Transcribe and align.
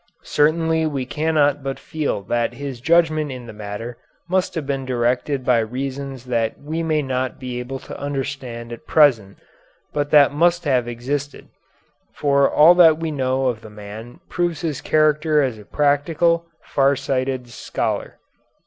Certainly 0.23 0.87
we 0.87 1.05
cannot 1.05 1.61
but 1.61 1.77
feel 1.77 2.23
that 2.23 2.55
his 2.55 2.81
judgment 2.81 3.31
in 3.31 3.45
the 3.45 3.53
matter 3.53 3.99
must 4.27 4.55
have 4.55 4.65
been 4.65 4.83
directed 4.83 5.45
by 5.45 5.59
reasons 5.59 6.25
that 6.25 6.57
we 6.59 6.81
may 6.81 7.03
not 7.03 7.37
be 7.39 7.59
able 7.59 7.77
to 7.77 7.95
understand 7.99 8.73
at 8.73 8.87
present, 8.87 9.37
but 9.93 10.09
that 10.09 10.33
must 10.33 10.65
have 10.65 10.87
existed, 10.87 11.49
for 12.15 12.49
all 12.49 12.73
that 12.73 12.97
we 12.97 13.11
know 13.11 13.45
of 13.45 13.61
the 13.61 13.69
man 13.69 14.19
proves 14.27 14.61
his 14.61 14.81
character 14.81 15.43
as 15.43 15.59
a 15.59 15.65
practical, 15.65 16.47
far 16.63 16.95
sighted 16.95 17.47
scholar. 17.49 18.17